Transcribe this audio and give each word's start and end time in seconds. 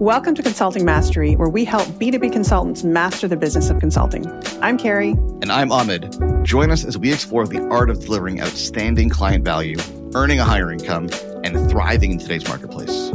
Welcome 0.00 0.34
to 0.34 0.42
Consulting 0.42 0.84
Mastery, 0.84 1.36
where 1.36 1.48
we 1.48 1.64
help 1.64 1.88
B2B 1.88 2.30
consultants 2.30 2.84
master 2.84 3.26
the 3.26 3.36
business 3.38 3.70
of 3.70 3.80
consulting. 3.80 4.30
I'm 4.60 4.76
Carrie. 4.76 5.12
And 5.40 5.50
I'm 5.50 5.72
Ahmed. 5.72 6.14
Join 6.44 6.70
us 6.70 6.84
as 6.84 6.98
we 6.98 7.10
explore 7.10 7.46
the 7.46 7.66
art 7.70 7.88
of 7.88 8.00
delivering 8.00 8.42
outstanding 8.42 9.08
client 9.08 9.42
value, 9.42 9.78
earning 10.14 10.38
a 10.38 10.44
higher 10.44 10.70
income, 10.70 11.08
and 11.44 11.70
thriving 11.70 12.12
in 12.12 12.18
today's 12.18 12.46
marketplace. 12.46 13.10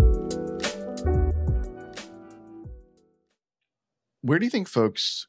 Where 4.21 4.39
do 4.39 4.45
you 4.45 4.49
think 4.49 4.67
folks 4.67 5.27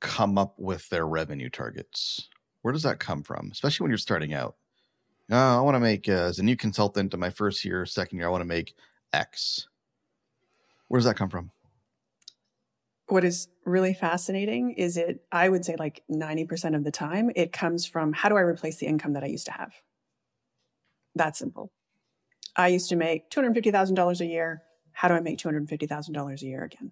come 0.00 0.38
up 0.38 0.54
with 0.58 0.88
their 0.88 1.06
revenue 1.06 1.50
targets? 1.50 2.30
Where 2.62 2.72
does 2.72 2.84
that 2.84 2.98
come 2.98 3.22
from, 3.22 3.50
especially 3.52 3.84
when 3.84 3.90
you're 3.90 3.98
starting 3.98 4.32
out? 4.32 4.56
Oh, 5.30 5.58
I 5.58 5.60
want 5.60 5.74
to 5.74 5.80
make, 5.80 6.08
uh, 6.08 6.12
as 6.12 6.38
a 6.38 6.42
new 6.42 6.56
consultant 6.56 7.12
in 7.12 7.20
my 7.20 7.28
first 7.28 7.62
year, 7.62 7.84
second 7.84 8.16
year, 8.16 8.28
I 8.28 8.30
want 8.30 8.40
to 8.40 8.46
make 8.46 8.74
X 9.12 9.68
where 10.88 10.98
does 10.98 11.04
that 11.06 11.16
come 11.16 11.30
from? 11.30 11.50
What 13.08 13.24
is 13.24 13.48
really 13.64 13.94
fascinating 13.94 14.72
is 14.72 14.96
it, 14.96 15.24
I 15.30 15.48
would 15.48 15.64
say 15.64 15.76
like 15.78 16.02
90% 16.10 16.74
of 16.74 16.84
the 16.84 16.90
time, 16.90 17.30
it 17.36 17.52
comes 17.52 17.86
from 17.86 18.12
how 18.12 18.28
do 18.28 18.36
I 18.36 18.40
replace 18.40 18.78
the 18.78 18.86
income 18.86 19.12
that 19.12 19.22
I 19.22 19.28
used 19.28 19.46
to 19.46 19.52
have? 19.52 19.72
That 21.14 21.36
simple. 21.36 21.70
I 22.56 22.68
used 22.68 22.88
to 22.88 22.96
make 22.96 23.30
$250,000 23.30 24.20
a 24.20 24.26
year. 24.26 24.62
How 24.92 25.08
do 25.08 25.14
I 25.14 25.20
make 25.20 25.38
$250,000 25.38 26.42
a 26.42 26.46
year 26.46 26.64
again? 26.64 26.90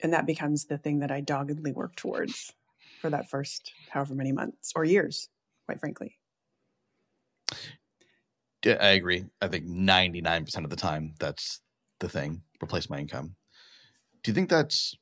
And 0.00 0.12
that 0.12 0.26
becomes 0.26 0.66
the 0.66 0.76
thing 0.76 0.98
that 0.98 1.10
I 1.10 1.20
doggedly 1.20 1.72
work 1.72 1.96
towards 1.96 2.52
for 3.00 3.10
that 3.10 3.30
first 3.30 3.72
however 3.90 4.14
many 4.14 4.32
months 4.32 4.72
or 4.76 4.84
years, 4.84 5.28
quite 5.64 5.80
frankly. 5.80 6.18
I 8.66 8.90
agree. 8.90 9.24
I 9.40 9.48
think 9.48 9.66
99% 9.66 10.64
of 10.64 10.70
the 10.70 10.76
time 10.76 11.14
that's 11.20 11.60
the 12.00 12.08
thing, 12.08 12.42
replace 12.62 12.90
my 12.90 12.98
income. 12.98 13.36
Do 14.22 14.30
you 14.30 14.34
think 14.34 14.48
that's 14.48 14.96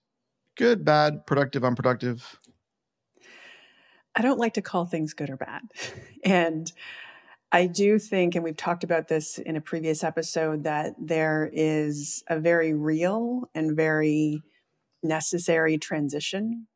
good, 0.57 0.85
bad, 0.85 1.27
productive, 1.27 1.65
unproductive? 1.65 2.39
I 4.15 4.23
don't 4.23 4.39
like 4.39 4.55
to 4.55 4.63
call 4.63 4.85
things 4.85 5.15
good 5.15 5.31
or 5.31 5.37
bad. 5.37 5.63
And 6.25 6.73
I 7.53 7.67
do 7.67 7.99
think, 7.99 8.35
and 8.35 8.43
we've 8.43 8.57
talked 8.57 8.83
about 8.83 9.09
this 9.09 9.39
in 9.39 9.57
a 9.57 9.61
previous 9.61 10.03
episode, 10.03 10.65
that 10.65 10.95
there 10.99 11.49
is 11.53 12.25
a 12.29 12.41
very 12.41 12.73
real 12.73 13.49
and 13.55 13.77
very 13.77 14.43
necessary 15.03 15.79
transition 15.79 16.67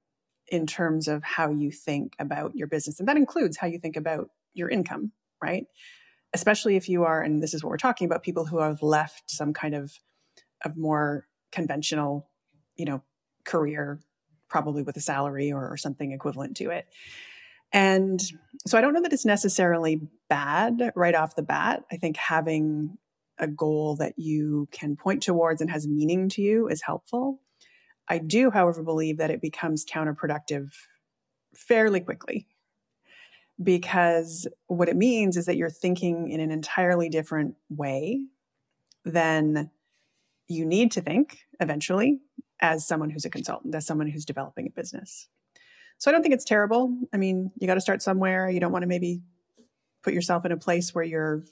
in 0.46 0.66
terms 0.66 1.08
of 1.08 1.24
how 1.24 1.50
you 1.50 1.72
think 1.72 2.14
about 2.19 2.55
your 2.55 2.66
business. 2.69 3.00
And 3.00 3.08
that 3.08 3.16
includes 3.16 3.56
how 3.56 3.66
you 3.66 3.78
think 3.78 3.96
about 3.96 4.30
your 4.55 4.69
income, 4.69 5.12
right? 5.42 5.64
Especially 6.33 6.77
if 6.77 6.89
you 6.89 7.05
are, 7.05 7.22
and 7.22 7.42
this 7.42 7.55
is 7.55 7.64
what 7.64 7.70
we're 7.70 7.77
talking 7.78 8.05
about, 8.05 8.22
people 8.22 8.46
who 8.46 8.58
have 8.58 8.83
left 8.83 9.24
some 9.30 9.52
kind 9.52 9.74
of 9.74 9.98
of 10.64 10.77
more 10.77 11.27
conventional, 11.53 12.28
you 12.77 12.84
know, 12.84 13.03
career, 13.45 14.01
probably 14.48 14.83
with 14.83 14.97
a 14.97 15.01
salary 15.01 15.53
or, 15.53 15.69
or 15.69 15.77
something 15.77 16.12
equivalent 16.12 16.56
to 16.59 16.70
it. 16.70 16.87
And 17.73 18.20
so 18.67 18.79
I 18.79 18.81
don't 18.81 18.95
know 18.95 19.03
that 19.03 19.12
it's 19.12 19.27
necessarily 19.27 20.01
bad 20.29 20.92
right 20.95 21.14
off 21.14 21.36
the 21.36 21.42
bat. 21.42 21.84
I 21.92 21.97
think 21.97 22.17
having 22.17 22.97
a 23.39 23.47
goal 23.47 23.97
that 23.97 24.14
you 24.17 24.69
can 24.73 24.97
point 24.97 25.23
towards 25.23 25.61
and 25.61 25.70
has 25.70 25.86
meaning 25.86 26.29
to 26.31 26.42
you 26.42 26.69
is 26.69 26.83
helpful. 26.83 27.41
I 28.09 28.19
do, 28.19 28.51
however, 28.51 28.83
believe 28.83 29.19
that 29.19 29.31
it 29.31 29.41
becomes 29.41 29.84
counterproductive 29.84 30.73
fairly 31.55 32.01
quickly 32.01 32.47
because 33.62 34.47
what 34.67 34.89
it 34.89 34.97
means 34.97 35.36
is 35.36 35.47
that 35.47 35.56
you're 35.56 35.70
thinking 35.70 36.31
in 36.31 36.41
an 36.41 36.51
entirely 36.51 37.09
different 37.09 37.55
way 37.69 38.25
than 39.05 39.70
you 40.49 40.65
need 40.65 40.91
to 40.93 41.01
think 41.01 41.41
eventually 41.61 42.21
as 42.61 42.86
someone 42.86 43.11
who's 43.11 43.25
a 43.25 43.31
consultant, 43.31 43.75
as 43.75 43.86
someone 43.86 44.09
who's 44.09 44.25
developing 44.25 44.67
a 44.67 44.70
business. 44.70 45.29
So 45.98 46.11
I 46.11 46.13
don't 46.13 46.23
think 46.23 46.35
it's 46.35 46.45
terrible. 46.45 46.97
I 47.13 47.17
mean, 47.17 47.51
you 47.59 47.67
got 47.67 47.75
to 47.75 47.81
start 47.81 48.03
somewhere. 48.03 48.48
You 48.48 48.61
don't 48.61 48.73
want 48.73 48.83
to 48.83 48.89
maybe 48.89 49.20
put 50.03 50.14
yourself 50.14 50.45
in 50.45 50.53
a 50.53 50.57
place 50.57 50.95
where 50.95 51.05
you're 51.05 51.45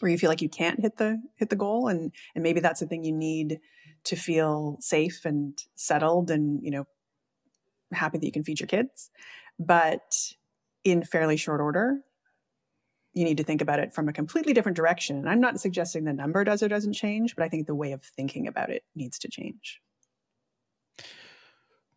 where 0.00 0.10
you 0.10 0.16
feel 0.16 0.30
like 0.30 0.40
you 0.40 0.48
can't 0.48 0.80
hit 0.80 0.96
the 0.96 1.20
hit 1.36 1.50
the 1.50 1.56
goal 1.56 1.88
and 1.88 2.12
and 2.34 2.42
maybe 2.42 2.60
that's 2.60 2.80
the 2.80 2.86
thing 2.86 3.04
you 3.04 3.12
need 3.12 3.60
to 4.04 4.16
feel 4.16 4.76
safe 4.80 5.24
and 5.24 5.62
settled 5.74 6.30
and, 6.30 6.62
you 6.62 6.70
know, 6.70 6.84
happy 7.92 8.18
that 8.18 8.26
you 8.26 8.32
can 8.32 8.44
feed 8.44 8.60
your 8.60 8.66
kids. 8.66 9.10
But 9.58 10.34
in 10.84 11.04
fairly 11.04 11.36
short 11.36 11.60
order, 11.60 12.00
you 13.20 13.26
need 13.26 13.36
to 13.36 13.44
think 13.44 13.60
about 13.60 13.78
it 13.78 13.92
from 13.92 14.08
a 14.08 14.14
completely 14.14 14.54
different 14.54 14.76
direction. 14.76 15.18
And 15.18 15.28
I'm 15.28 15.42
not 15.42 15.60
suggesting 15.60 16.04
the 16.04 16.12
number 16.12 16.42
does 16.42 16.62
or 16.62 16.68
doesn't 16.68 16.94
change, 16.94 17.36
but 17.36 17.44
I 17.44 17.50
think 17.50 17.66
the 17.66 17.74
way 17.74 17.92
of 17.92 18.02
thinking 18.02 18.48
about 18.48 18.70
it 18.70 18.82
needs 18.96 19.18
to 19.18 19.28
change. 19.28 19.82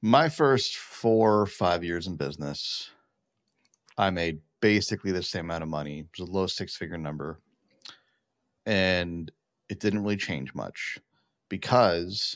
My 0.02 0.28
first 0.28 0.76
four 0.76 1.40
or 1.40 1.46
five 1.46 1.82
years 1.82 2.08
in 2.08 2.18
business, 2.18 2.90
I 3.98 4.10
made 4.10 4.42
basically 4.60 5.14
the 5.14 5.24
same 5.24 5.46
amount 5.46 5.64
of 5.64 5.70
money. 5.70 6.00
It 6.00 6.08
was 6.20 6.28
a 6.28 6.32
low 6.32 6.46
six 6.46 6.76
figure 6.76 6.98
number. 6.98 7.40
And 8.66 9.32
it 9.70 9.80
didn't 9.80 10.04
really 10.04 10.18
change 10.18 10.54
much 10.54 11.00
because 11.48 12.36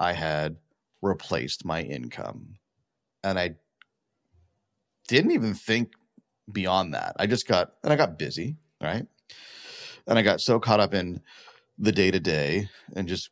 I 0.00 0.12
had 0.12 0.56
replaced 1.02 1.64
my 1.64 1.82
income. 1.82 2.56
And 3.22 3.38
I 3.38 3.54
didn't 5.06 5.30
even 5.30 5.54
think 5.54 5.92
beyond 6.50 6.94
that. 6.94 7.16
I 7.18 7.26
just 7.26 7.46
got 7.46 7.72
and 7.82 7.92
I 7.92 7.96
got 7.96 8.18
busy, 8.18 8.56
right? 8.82 9.06
And 10.06 10.18
I 10.18 10.22
got 10.22 10.40
so 10.40 10.60
caught 10.60 10.80
up 10.80 10.94
in 10.94 11.20
the 11.78 11.92
day 11.92 12.10
to 12.10 12.20
day 12.20 12.68
and 12.94 13.08
just 13.08 13.30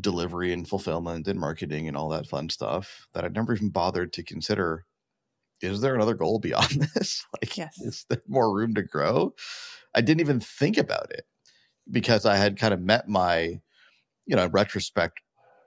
delivery 0.00 0.52
and 0.52 0.68
fulfillment 0.68 1.26
and 1.26 1.40
marketing 1.40 1.88
and 1.88 1.96
all 1.96 2.08
that 2.10 2.26
fun 2.26 2.48
stuff 2.48 3.08
that 3.14 3.24
I 3.24 3.28
never 3.28 3.54
even 3.54 3.70
bothered 3.70 4.12
to 4.14 4.22
consider 4.22 4.84
is 5.62 5.80
there 5.80 5.94
another 5.94 6.14
goal 6.14 6.38
beyond 6.38 6.88
this? 6.94 7.24
like, 7.40 7.56
yes. 7.56 7.78
is 7.80 8.06
there 8.08 8.22
more 8.26 8.54
room 8.54 8.74
to 8.74 8.82
grow? 8.82 9.34
I 9.94 10.00
didn't 10.00 10.20
even 10.20 10.40
think 10.40 10.78
about 10.78 11.10
it 11.10 11.26
because 11.90 12.24
I 12.24 12.36
had 12.36 12.58
kind 12.58 12.72
of 12.72 12.80
met 12.80 13.08
my, 13.08 13.60
you 14.26 14.36
know, 14.36 14.46
retrospect, 14.46 15.20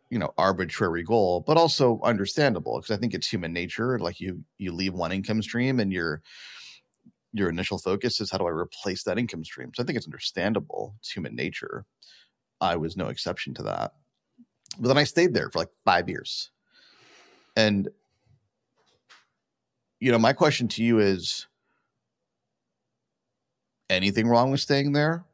you 0.09 0.17
know, 0.17 0.33
arbitrary 0.37 1.03
goal, 1.03 1.43
but 1.45 1.57
also 1.57 1.99
understandable 2.03 2.79
because 2.79 2.95
I 2.95 2.99
think 2.99 3.13
it's 3.13 3.27
human 3.27 3.53
nature. 3.53 3.99
Like 3.99 4.19
you, 4.19 4.43
you 4.57 4.71
leave 4.71 4.93
one 4.93 5.11
income 5.11 5.41
stream 5.41 5.79
and 5.79 5.91
you're, 5.91 6.21
your 7.33 7.49
initial 7.49 7.77
focus 7.77 8.21
is 8.21 8.31
how 8.31 8.37
do 8.37 8.45
I 8.45 8.51
replace 8.51 9.03
that 9.03 9.17
income 9.17 9.43
stream? 9.43 9.71
So 9.75 9.83
I 9.83 9.85
think 9.85 9.97
it's 9.97 10.07
understandable. 10.07 10.95
It's 10.99 11.11
human 11.11 11.35
nature. 11.35 11.85
I 12.61 12.75
was 12.75 12.95
no 12.95 13.07
exception 13.07 13.53
to 13.55 13.63
that. 13.63 13.93
But 14.79 14.87
then 14.87 14.97
I 14.97 15.03
stayed 15.03 15.33
there 15.33 15.49
for 15.49 15.59
like 15.59 15.69
five 15.83 16.07
years. 16.07 16.51
And, 17.55 17.89
you 19.99 20.11
know, 20.11 20.19
my 20.19 20.33
question 20.33 20.67
to 20.69 20.83
you 20.83 20.99
is 20.99 21.47
anything 23.89 24.27
wrong 24.27 24.51
with 24.51 24.61
staying 24.61 24.93
there? 24.93 25.25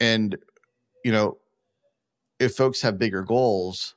And, 0.00 0.36
you 1.04 1.12
know, 1.12 1.38
if 2.38 2.54
folks 2.54 2.82
have 2.82 2.98
bigger 2.98 3.22
goals, 3.22 3.94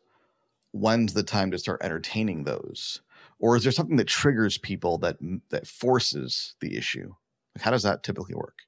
when's 0.71 1.13
the 1.13 1.23
time 1.23 1.51
to 1.51 1.57
start 1.57 1.81
entertaining 1.83 2.43
those? 2.43 3.01
Or 3.39 3.55
is 3.55 3.63
there 3.63 3.71
something 3.71 3.97
that 3.97 4.07
triggers 4.07 4.57
people 4.57 4.97
that 4.99 5.17
that 5.49 5.67
forces 5.67 6.55
the 6.61 6.77
issue? 6.77 7.13
How 7.59 7.71
does 7.71 7.83
that 7.83 8.03
typically 8.03 8.35
work? 8.35 8.59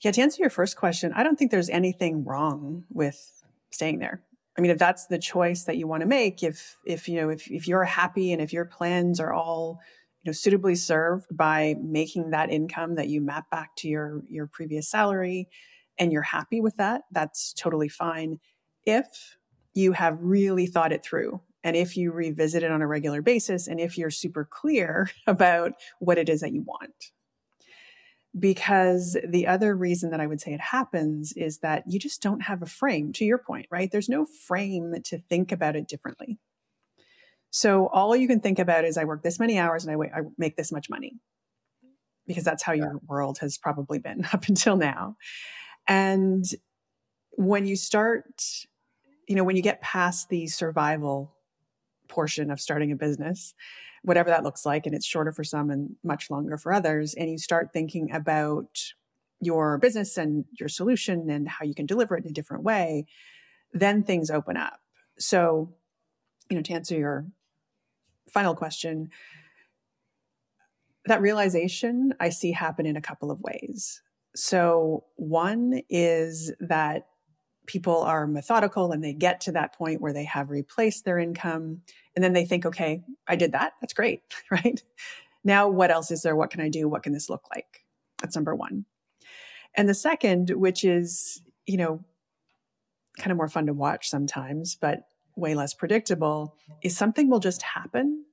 Yeah 0.00 0.12
to 0.12 0.22
answer 0.22 0.40
your 0.40 0.50
first 0.50 0.76
question 0.76 1.12
i 1.14 1.22
don't 1.22 1.38
think 1.38 1.50
there's 1.50 1.68
anything 1.68 2.24
wrong 2.24 2.84
with 2.90 3.40
staying 3.70 3.98
there. 3.98 4.22
I 4.56 4.60
mean 4.60 4.70
if 4.70 4.78
that's 4.78 5.06
the 5.06 5.18
choice 5.18 5.64
that 5.64 5.76
you 5.76 5.86
want 5.86 6.02
to 6.02 6.06
make 6.06 6.42
if 6.42 6.76
if 6.84 7.08
you 7.08 7.20
know 7.20 7.30
if, 7.30 7.50
if 7.50 7.68
you're 7.68 7.84
happy 7.84 8.32
and 8.32 8.42
if 8.42 8.52
your 8.52 8.64
plans 8.64 9.20
are 9.20 9.32
all 9.32 9.80
you 10.22 10.28
know 10.28 10.32
suitably 10.32 10.74
served 10.74 11.26
by 11.34 11.76
making 11.80 12.30
that 12.30 12.50
income 12.50 12.96
that 12.96 13.08
you 13.08 13.20
map 13.20 13.48
back 13.50 13.74
to 13.76 13.88
your 13.88 14.22
your 14.28 14.46
previous 14.46 14.88
salary 14.88 15.48
and 15.98 16.12
you're 16.12 16.22
happy 16.22 16.60
with 16.60 16.76
that 16.76 17.02
that's 17.12 17.52
totally 17.52 17.88
fine. 17.88 18.38
If 18.84 19.36
you 19.74 19.92
have 19.92 20.18
really 20.20 20.66
thought 20.66 20.92
it 20.92 21.04
through 21.04 21.40
and 21.62 21.76
if 21.76 21.96
you 21.96 22.12
revisit 22.12 22.62
it 22.62 22.70
on 22.70 22.82
a 22.82 22.86
regular 22.86 23.22
basis 23.22 23.66
and 23.66 23.80
if 23.80 23.98
you're 23.98 24.10
super 24.10 24.44
clear 24.44 25.10
about 25.26 25.72
what 25.98 26.18
it 26.18 26.28
is 26.28 26.40
that 26.40 26.52
you 26.52 26.62
want. 26.62 27.12
Because 28.38 29.16
the 29.26 29.48
other 29.48 29.74
reason 29.74 30.10
that 30.10 30.20
I 30.20 30.26
would 30.26 30.40
say 30.40 30.52
it 30.52 30.60
happens 30.60 31.32
is 31.32 31.58
that 31.58 31.82
you 31.88 31.98
just 31.98 32.22
don't 32.22 32.42
have 32.42 32.62
a 32.62 32.66
frame, 32.66 33.12
to 33.14 33.24
your 33.24 33.38
point, 33.38 33.66
right? 33.72 33.90
There's 33.90 34.08
no 34.08 34.24
frame 34.24 34.94
to 35.06 35.18
think 35.18 35.50
about 35.50 35.74
it 35.74 35.88
differently. 35.88 36.38
So 37.50 37.88
all 37.88 38.14
you 38.14 38.28
can 38.28 38.40
think 38.40 38.60
about 38.60 38.84
is 38.84 38.96
I 38.96 39.04
work 39.04 39.24
this 39.24 39.40
many 39.40 39.58
hours 39.58 39.84
and 39.84 39.92
I, 39.92 39.96
wait, 39.96 40.12
I 40.14 40.20
make 40.38 40.56
this 40.56 40.70
much 40.70 40.88
money 40.88 41.16
because 42.28 42.44
that's 42.44 42.62
how 42.62 42.72
your 42.72 43.00
world 43.08 43.38
has 43.38 43.58
probably 43.58 43.98
been 43.98 44.24
up 44.32 44.46
until 44.46 44.76
now. 44.76 45.16
And 45.88 46.44
when 47.32 47.66
you 47.66 47.74
start, 47.74 48.44
you 49.28 49.34
know, 49.34 49.42
when 49.42 49.56
you 49.56 49.62
get 49.62 49.80
past 49.80 50.28
the 50.28 50.46
survival 50.46 51.34
portion 52.10 52.50
of 52.50 52.60
starting 52.60 52.92
a 52.92 52.96
business, 52.96 53.54
whatever 54.02 54.28
that 54.30 54.44
looks 54.44 54.66
like. 54.66 54.84
And 54.86 54.94
it's 54.94 55.06
shorter 55.06 55.32
for 55.32 55.44
some 55.44 55.70
and 55.70 55.96
much 56.04 56.30
longer 56.30 56.58
for 56.58 56.72
others. 56.72 57.14
And 57.14 57.30
you 57.30 57.38
start 57.38 57.72
thinking 57.72 58.12
about 58.12 58.78
your 59.40 59.78
business 59.78 60.18
and 60.18 60.44
your 60.58 60.68
solution 60.68 61.30
and 61.30 61.48
how 61.48 61.64
you 61.64 61.74
can 61.74 61.86
deliver 61.86 62.16
it 62.16 62.24
in 62.24 62.30
a 62.30 62.34
different 62.34 62.62
way, 62.62 63.06
then 63.72 64.02
things 64.02 64.30
open 64.30 64.56
up. 64.56 64.80
So, 65.18 65.74
you 66.50 66.56
know, 66.56 66.62
to 66.62 66.72
answer 66.74 66.96
your 66.96 67.26
final 68.32 68.54
question, 68.54 69.10
that 71.06 71.22
realization 71.22 72.12
I 72.20 72.28
see 72.28 72.52
happen 72.52 72.86
in 72.86 72.96
a 72.96 73.00
couple 73.00 73.30
of 73.30 73.40
ways. 73.40 74.02
So, 74.36 75.04
one 75.16 75.80
is 75.88 76.52
that 76.60 77.06
people 77.70 78.02
are 78.02 78.26
methodical 78.26 78.90
and 78.90 79.02
they 79.02 79.12
get 79.12 79.40
to 79.42 79.52
that 79.52 79.72
point 79.72 80.00
where 80.00 80.12
they 80.12 80.24
have 80.24 80.50
replaced 80.50 81.04
their 81.04 81.20
income 81.20 81.80
and 82.16 82.24
then 82.24 82.32
they 82.32 82.44
think, 82.44 82.66
okay, 82.66 83.00
I 83.28 83.36
did 83.36 83.52
that. 83.52 83.74
That's 83.80 83.92
great, 83.92 84.22
right? 84.50 84.82
Now, 85.44 85.68
what 85.68 85.92
else 85.92 86.10
is 86.10 86.22
there? 86.22 86.34
What 86.34 86.50
can 86.50 86.60
I 86.60 86.68
do? 86.68 86.88
What 86.88 87.04
can 87.04 87.12
this 87.12 87.30
look 87.30 87.44
like? 87.54 87.84
That's 88.20 88.34
number 88.34 88.56
one. 88.56 88.86
And 89.76 89.88
the 89.88 89.94
second, 89.94 90.50
which 90.50 90.82
is, 90.82 91.42
you 91.64 91.76
know, 91.76 92.04
kind 93.18 93.30
of 93.30 93.36
more 93.36 93.48
fun 93.48 93.66
to 93.66 93.72
watch 93.72 94.10
sometimes, 94.10 94.74
but 94.74 95.04
way 95.36 95.54
less 95.54 95.72
predictable, 95.72 96.56
is 96.82 96.96
something 96.96 97.30
will 97.30 97.38
just 97.38 97.62
happen 97.62 98.24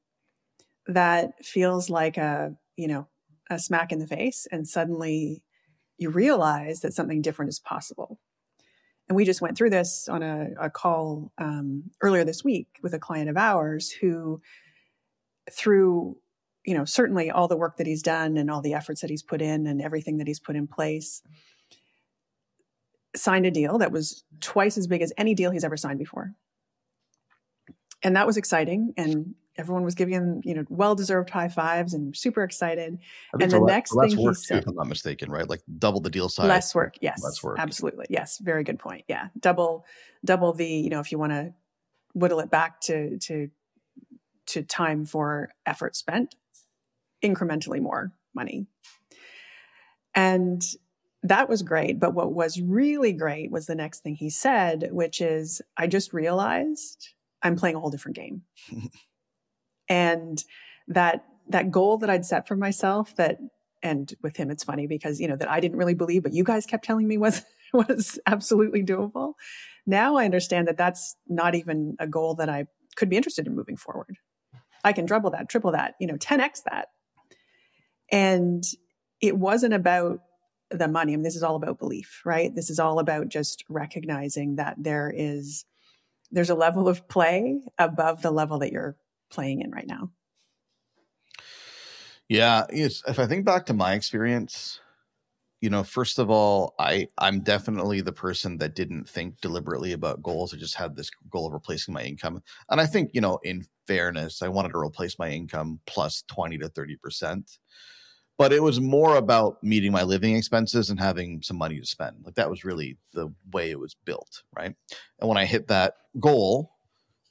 that 0.87 1.45
feels 1.45 1.91
like 1.91 2.17
a, 2.17 2.55
you 2.75 2.87
know, 2.87 3.07
a 3.51 3.59
smack 3.59 3.91
in 3.91 3.99
the 3.99 4.07
face. 4.07 4.47
And 4.51 4.67
suddenly 4.67 5.43
you 5.99 6.09
realize 6.09 6.81
that 6.81 6.93
something 6.93 7.21
different 7.21 7.49
is 7.49 7.59
possible. 7.59 8.19
And 9.09 9.15
we 9.15 9.25
just 9.25 9.41
went 9.41 9.57
through 9.57 9.69
this 9.69 10.09
on 10.09 10.21
a, 10.21 10.49
a 10.59 10.69
call 10.69 11.31
um, 11.37 11.83
earlier 12.01 12.25
this 12.25 12.43
week 12.43 12.67
with 12.83 12.93
a 12.93 12.99
client 12.99 13.29
of 13.29 13.37
ours 13.37 13.89
who, 13.89 14.41
through 15.51 16.17
you 16.65 16.73
know 16.73 16.83
certainly 16.83 17.31
all 17.31 17.47
the 17.47 17.55
work 17.55 17.77
that 17.77 17.87
he's 17.87 18.01
done 18.01 18.35
and 18.35 18.51
all 18.51 18.61
the 18.61 18.73
efforts 18.73 18.99
that 19.01 19.09
he's 19.09 19.23
put 19.23 19.41
in 19.41 19.65
and 19.65 19.81
everything 19.81 20.17
that 20.17 20.27
he's 20.27 20.39
put 20.39 20.57
in 20.57 20.67
place, 20.67 21.21
signed 23.15 23.45
a 23.45 23.51
deal 23.51 23.77
that 23.77 23.91
was 23.91 24.23
twice 24.41 24.77
as 24.77 24.87
big 24.87 25.01
as 25.01 25.13
any 25.17 25.33
deal 25.33 25.51
he's 25.51 25.63
ever 25.63 25.77
signed 25.77 25.99
before, 25.99 26.33
and 28.03 28.15
that 28.15 28.27
was 28.27 28.37
exciting. 28.37 28.93
And 28.97 29.35
everyone 29.57 29.83
was 29.83 29.95
giving 29.95 30.13
him, 30.13 30.41
you 30.43 30.53
know, 30.53 30.63
well-deserved 30.69 31.29
high 31.31 31.47
fives 31.47 31.93
and 31.95 32.15
super 32.15 32.43
excited. 32.43 32.99
And 33.39 33.51
the 33.51 33.59
next 33.59 33.91
thing 33.99 34.15
he 34.15 34.33
said, 34.35 34.59
if 34.59 34.67
I'm 34.67 34.75
not 34.75 34.87
mistaken, 34.87 35.31
right? 35.31 35.49
Like 35.49 35.61
double 35.79 35.99
the 35.99 36.11
deal 36.11 36.29
size. 36.29 36.47
Less 36.47 36.75
work, 36.75 36.95
yes. 37.01 37.23
Less 37.23 37.41
work. 37.41 37.57
Absolutely. 37.59 38.05
Yes. 38.09 38.37
Very 38.37 38.63
good 38.63 38.77
point. 38.77 39.05
Yeah. 39.07 39.29
Double, 39.39 39.83
double 40.23 40.53
the, 40.53 40.67
you 40.67 40.89
know, 40.89 40.99
if 40.99 41.11
you 41.11 41.17
want 41.17 41.31
to 41.31 41.53
whittle 42.13 42.39
it 42.39 42.51
back 42.51 42.81
to 42.81 43.17
to 43.17 43.49
to 44.47 44.63
time 44.63 45.05
for 45.05 45.49
effort 45.65 45.95
spent, 45.95 46.35
incrementally 47.23 47.81
more 47.81 48.13
money. 48.33 48.67
And 50.15 50.63
that 51.23 51.49
was 51.49 51.63
great. 51.63 51.99
But 51.99 52.13
what 52.13 52.31
was 52.31 52.61
really 52.61 53.11
great 53.11 53.51
was 53.51 53.65
the 53.65 53.75
next 53.75 53.99
thing 53.99 54.15
he 54.15 54.29
said, 54.29 54.89
which 54.91 55.19
is, 55.19 55.61
I 55.75 55.87
just 55.87 56.13
realized 56.13 57.09
I'm 57.43 57.55
playing 57.55 57.75
a 57.75 57.79
whole 57.79 57.89
different 57.89 58.17
game. 58.17 58.43
and 59.89 60.43
that 60.87 61.25
that 61.49 61.71
goal 61.71 61.97
that 61.97 62.09
I'd 62.09 62.25
set 62.25 62.47
for 62.47 62.55
myself 62.55 63.15
that 63.15 63.37
and 63.83 64.13
with 64.21 64.35
him 64.35 64.51
it's 64.51 64.63
funny 64.63 64.87
because 64.87 65.19
you 65.19 65.27
know 65.27 65.35
that 65.37 65.49
I 65.49 65.59
didn't 65.59 65.77
really 65.77 65.93
believe 65.93 66.23
but 66.23 66.33
you 66.33 66.43
guys 66.43 66.65
kept 66.65 66.83
telling 66.83 67.07
me 67.07 67.17
was 67.17 67.43
was 67.73 68.19
absolutely 68.25 68.83
doable. 68.83 69.33
Now 69.85 70.15
I 70.15 70.25
understand 70.25 70.67
that 70.67 70.77
that's 70.77 71.15
not 71.27 71.55
even 71.55 71.95
a 71.99 72.07
goal 72.07 72.35
that 72.35 72.49
I 72.49 72.67
could 72.95 73.09
be 73.09 73.17
interested 73.17 73.47
in 73.47 73.55
moving 73.55 73.77
forward. 73.77 74.17
I 74.83 74.93
can 74.93 75.05
double 75.05 75.29
that, 75.31 75.49
triple 75.49 75.71
that, 75.71 75.95
you 75.99 76.07
know, 76.07 76.15
10x 76.15 76.63
that. 76.69 76.87
And 78.11 78.63
it 79.21 79.37
wasn't 79.37 79.73
about 79.73 80.21
the 80.69 80.87
money. 80.87 81.13
I 81.13 81.15
mean, 81.15 81.23
this 81.23 81.35
is 81.35 81.43
all 81.43 81.55
about 81.55 81.79
belief, 81.79 82.21
right? 82.25 82.53
This 82.53 82.69
is 82.69 82.79
all 82.79 82.99
about 82.99 83.29
just 83.29 83.63
recognizing 83.69 84.55
that 84.55 84.75
there 84.77 85.11
is 85.15 85.65
there's 86.31 86.49
a 86.49 86.55
level 86.55 86.87
of 86.87 87.07
play 87.07 87.61
above 87.77 88.21
the 88.21 88.31
level 88.31 88.59
that 88.59 88.71
you're 88.71 88.97
playing 89.29 89.61
in 89.61 89.71
right 89.71 89.87
now? 89.87 90.11
Yeah, 92.29 92.65
if 92.69 93.19
I 93.19 93.25
think 93.25 93.45
back 93.45 93.65
to 93.67 93.73
my 93.73 93.93
experience, 93.93 94.81
you 95.61 95.69
know, 95.69 95.83
first 95.83 96.19
of 96.19 96.29
all, 96.29 96.75
I 96.79 97.07
I'm 97.17 97.41
definitely 97.41 98.01
the 98.01 98.13
person 98.13 98.57
that 98.59 98.75
didn't 98.75 99.09
think 99.09 99.41
deliberately 99.41 99.93
about 99.93 100.21
goals. 100.21 100.53
I 100.53 100.57
just 100.57 100.75
had 100.75 100.95
this 100.95 101.09
goal 101.31 101.47
of 101.47 101.53
replacing 101.53 101.93
my 101.93 102.03
income, 102.03 102.43
and 102.69 102.81
I 102.81 102.85
think 102.85 103.11
you 103.13 103.21
know, 103.21 103.39
in 103.43 103.65
fairness, 103.87 104.41
I 104.41 104.49
wanted 104.49 104.73
to 104.73 104.79
replace 104.79 105.17
my 105.19 105.29
income 105.29 105.79
plus 105.87 106.23
twenty 106.27 106.57
to 106.59 106.69
thirty 106.69 106.97
percent. 106.97 107.59
But 108.37 108.53
it 108.53 108.61
was 108.61 108.79
more 108.79 109.15
about 109.15 109.63
meeting 109.63 109.91
my 109.91 110.03
living 110.03 110.35
expenses 110.35 110.89
and 110.89 110.99
having 110.99 111.41
some 111.41 111.57
money 111.57 111.79
to 111.79 111.85
spend. 111.85 112.17
Like 112.23 112.35
that 112.35 112.49
was 112.49 112.63
really 112.63 112.97
the 113.13 113.33
way 113.51 113.71
it 113.71 113.79
was 113.79 113.95
built, 114.05 114.43
right? 114.55 114.75
And 115.19 115.27
when 115.27 115.37
I 115.37 115.45
hit 115.45 115.67
that 115.67 115.95
goal, 116.19 116.71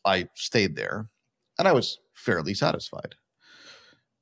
I 0.05 0.29
stayed 0.35 0.75
there 0.75 1.08
and 1.58 1.69
I 1.69 1.73
was 1.73 1.99
fairly 2.14 2.55
satisfied. 2.55 3.14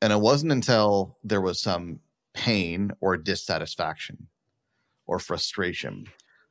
And 0.03 0.13
it 0.13 0.21
wasn't 0.21 0.53
until 0.53 1.17
there 1.25 1.41
was 1.41 1.61
some 1.61 2.01
pain 2.35 2.91
or 3.01 3.17
dissatisfaction 3.17 4.29
or 5.07 5.19
frustration 5.19 6.07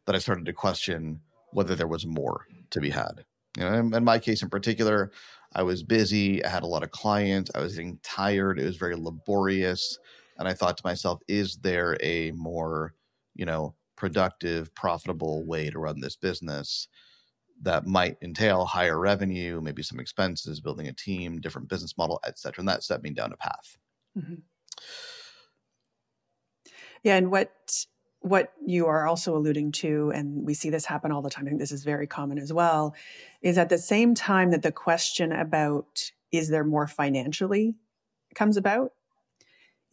that 0.06 0.16
I 0.16 0.20
started 0.20 0.46
to 0.46 0.54
question 0.54 1.20
whether 1.52 1.76
there 1.76 1.88
was 1.88 2.06
more 2.06 2.48
to 2.72 2.82
be 2.82 2.90
had. 2.90 3.26
You 3.58 3.64
know, 3.64 3.74
in, 3.74 3.94
in 3.94 4.04
my 4.04 4.18
case 4.18 4.42
in 4.42 4.50
particular, 4.50 5.12
I 5.54 5.62
was 5.64 5.84
busy, 5.84 6.44
I 6.44 6.50
had 6.50 6.64
a 6.64 6.68
lot 6.68 6.84
of 6.84 6.92
clients, 6.92 7.52
I 7.54 7.60
was 7.60 7.76
getting 7.76 8.00
tired, 8.02 8.60
it 8.60 8.66
was 8.66 8.78
very 8.78 8.96
laborious. 8.96 10.00
And 10.38 10.48
I 10.48 10.54
thought 10.54 10.78
to 10.78 10.86
myself, 10.86 11.20
is 11.28 11.58
there 11.58 11.98
a 12.02 12.32
more, 12.32 12.94
you 13.36 13.46
know, 13.46 13.76
productive, 13.96 14.74
profitable 14.76 15.46
way 15.46 15.70
to 15.70 15.80
run 15.80 16.00
this 16.00 16.16
business? 16.16 16.88
that 17.62 17.86
might 17.86 18.18
entail 18.22 18.66
higher 18.66 19.00
revenue, 19.00 19.62
maybe 19.62 19.84
some 19.84 20.00
expenses, 20.00 20.60
building 20.60 20.88
a 20.88 20.94
team, 20.94 21.40
different 21.40 21.70
business 21.70 21.98
model, 21.98 22.20
et 22.26 22.38
cetera. 22.38 22.62
And 22.62 22.68
that 22.68 22.84
set 22.84 23.02
me 23.02 23.12
down 23.12 23.34
a 23.34 23.38
path. 23.38 23.78
Mm-hmm. 24.18 24.36
Yeah, 27.04 27.16
and 27.16 27.32
what 27.32 27.86
what 28.20 28.54
you 28.66 28.86
are 28.88 29.06
also 29.06 29.36
alluding 29.36 29.74
to, 29.74 30.10
and 30.16 30.46
we 30.46 30.54
see 30.54 30.70
this 30.70 30.86
happen 30.86 31.12
all 31.12 31.22
the 31.22 31.30
time. 31.30 31.46
I 31.46 31.50
think 31.50 31.60
this 31.60 31.74
is 31.74 31.84
very 31.84 32.08
common 32.08 32.38
as 32.38 32.54
well, 32.54 32.96
is 33.42 33.58
at 33.58 33.68
the 33.68 33.78
same 33.78 34.16
time 34.16 34.52
that 34.52 34.62
the 34.62 34.72
question 34.72 35.34
about 35.34 36.12
is 36.32 36.48
there 36.48 36.64
more 36.64 36.88
financially 36.88 37.76
comes 38.34 38.56
about, 38.56 38.94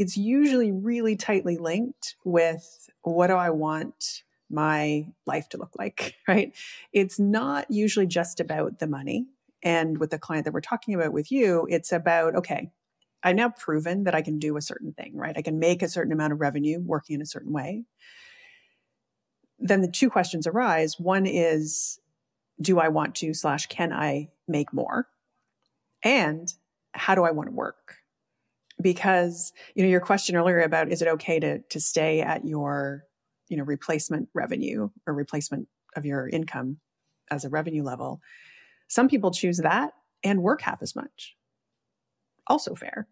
it's 0.00 0.16
usually 0.16 0.72
really 0.72 1.14
tightly 1.14 1.58
linked 1.58 2.16
with 2.24 2.88
what 3.02 3.26
do 3.26 3.34
I 3.34 3.50
want 3.50 4.22
my 4.48 5.06
life 5.26 5.50
to 5.50 5.58
look 5.58 5.72
like, 5.78 6.16
right? 6.26 6.56
It's 6.94 7.20
not 7.20 7.70
usually 7.70 8.06
just 8.06 8.40
about 8.40 8.78
the 8.78 8.86
money. 8.86 9.26
And 9.62 9.98
with 9.98 10.08
the 10.08 10.18
client 10.18 10.46
that 10.46 10.54
we're 10.54 10.62
talking 10.62 10.94
about 10.94 11.12
with 11.12 11.30
you, 11.30 11.66
it's 11.68 11.92
about, 11.92 12.34
okay, 12.34 12.70
I've 13.22 13.36
now 13.36 13.50
proven 13.50 14.04
that 14.04 14.14
I 14.14 14.22
can 14.22 14.38
do 14.38 14.56
a 14.56 14.62
certain 14.62 14.94
thing, 14.94 15.14
right? 15.14 15.36
I 15.36 15.42
can 15.42 15.58
make 15.58 15.82
a 15.82 15.88
certain 15.88 16.14
amount 16.14 16.32
of 16.32 16.40
revenue 16.40 16.80
working 16.80 17.16
in 17.16 17.20
a 17.20 17.26
certain 17.26 17.52
way. 17.52 17.84
Then 19.58 19.82
the 19.82 19.90
two 19.90 20.08
questions 20.08 20.46
arise. 20.46 20.98
One 20.98 21.26
is, 21.26 22.00
do 22.58 22.78
I 22.80 22.88
want 22.88 23.16
to 23.16 23.34
slash 23.34 23.66
can 23.66 23.92
I 23.92 24.30
make 24.48 24.72
more? 24.72 25.08
And 26.02 26.50
how 26.92 27.14
do 27.14 27.22
I 27.22 27.32
want 27.32 27.50
to 27.50 27.54
work? 27.54 27.99
Because, 28.80 29.52
you 29.74 29.82
know, 29.82 29.88
your 29.88 30.00
question 30.00 30.36
earlier 30.36 30.60
about 30.60 30.90
is 30.90 31.02
it 31.02 31.08
okay 31.08 31.38
to 31.40 31.58
to 31.60 31.80
stay 31.80 32.20
at 32.20 32.44
your 32.44 33.04
you 33.48 33.56
know 33.56 33.64
replacement 33.64 34.28
revenue 34.34 34.88
or 35.06 35.14
replacement 35.14 35.68
of 35.96 36.06
your 36.06 36.28
income 36.28 36.78
as 37.30 37.44
a 37.44 37.48
revenue 37.48 37.82
level 37.82 38.20
some 38.90 39.08
people 39.08 39.30
choose 39.30 39.58
that 39.58 39.92
and 40.24 40.42
work 40.42 40.62
half 40.62 40.82
as 40.82 40.96
much. 40.96 41.36
Also 42.48 42.74
fair. 42.74 43.06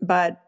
But 0.00 0.42